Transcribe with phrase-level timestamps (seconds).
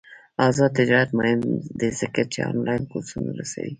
[0.47, 1.39] آزاد تجارت مهم
[1.79, 3.69] دی ځکه چې آنلاین کورسونه رسوي.